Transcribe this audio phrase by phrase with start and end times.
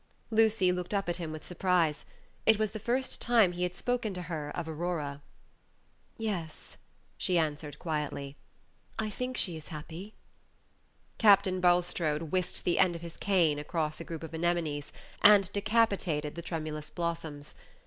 [0.31, 2.05] Lucy looked up at him with surprise.
[2.47, 5.21] It was the first time he had spoken to her of Aurora.
[6.17, 6.75] "Yes,"
[7.19, 8.35] she answered quietly,
[8.97, 10.15] "I think she is happy."
[11.19, 14.91] Captain Bulstrode whisked the end of his cane across a group of anemones,
[15.21, 17.53] and decapitated the tremulous blossoms.